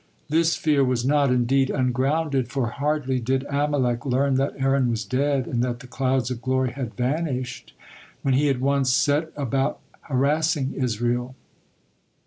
[0.29, 5.45] This fear was not, indeed, ungrounded, for hardly did Amalek learn that Aaron was dead
[5.45, 7.75] and that the clouds of glory had vanished,
[8.23, 11.35] when he at once set about harassing Israel.